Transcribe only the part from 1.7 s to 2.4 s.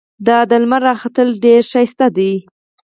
ښکلی دي.